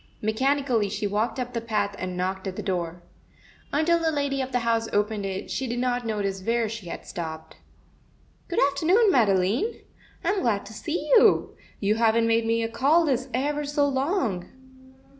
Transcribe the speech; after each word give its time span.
Mechanically 0.19 0.89
she 0.89 1.05
walked 1.05 1.39
up 1.39 1.53
the 1.53 1.61
path 1.61 1.95
and 1.99 2.17
knocked 2.17 2.47
at 2.47 2.55
the 2.55 2.63
door. 2.63 3.03
Until 3.71 3.99
the 3.99 4.09
lady 4.11 4.41
of 4.41 4.51
the 4.51 4.61
house 4.65 4.89
opened 4.91 5.27
it, 5.27 5.51
she 5.51 5.67
did 5.67 5.77
not 5.77 6.07
notice 6.07 6.41
where 6.41 6.67
she 6.67 6.87
had 6.87 7.05
stopped. 7.05 7.57
Good 8.47 8.57
afternoon, 8.71 9.11
Madeline. 9.11 9.81
I'm 10.23 10.41
glad 10.41 10.65
to 10.65 10.73
see 10.73 11.07
you. 11.15 11.55
You 11.79 11.93
haven't 11.97 12.25
made 12.25 12.47
me 12.47 12.63
a 12.63 12.67
call 12.67 13.05
this 13.05 13.29
ever 13.31 13.63
so 13.63 13.87
long." 13.87 14.49